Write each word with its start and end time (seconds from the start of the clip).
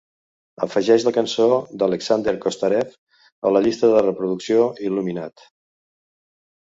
Afegeix 0.67 1.03
la 1.07 1.11
cançó 1.17 1.45
d'alexander 1.83 2.33
kostarev 2.45 2.95
a 3.51 3.55
la 3.57 3.63
llista 3.67 3.93
de 3.95 4.03
reproducció 4.09 4.65
il·lumina't. 4.89 5.45